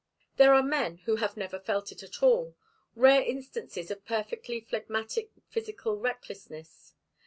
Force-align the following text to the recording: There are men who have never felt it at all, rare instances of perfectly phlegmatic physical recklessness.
There 0.37 0.55
are 0.55 0.63
men 0.63 0.97
who 1.05 1.17
have 1.17 1.37
never 1.37 1.59
felt 1.59 1.91
it 1.91 2.01
at 2.01 2.23
all, 2.23 2.55
rare 2.95 3.21
instances 3.21 3.91
of 3.91 4.03
perfectly 4.03 4.59
phlegmatic 4.59 5.29
physical 5.47 5.99
recklessness. 5.99 6.95